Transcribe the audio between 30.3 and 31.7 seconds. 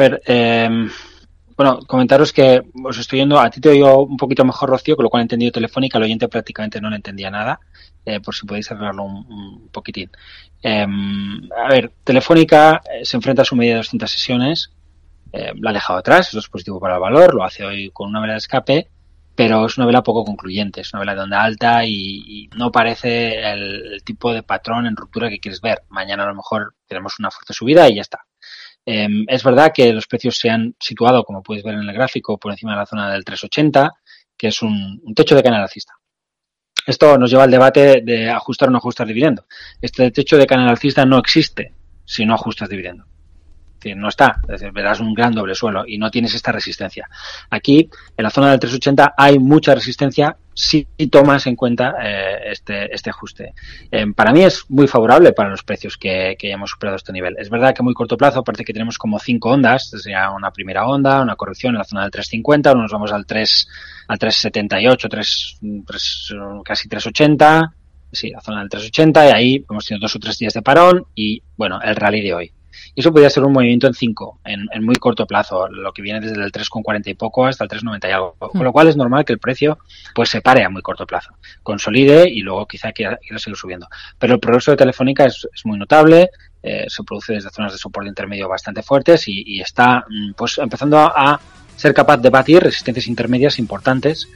se han situado, como puedes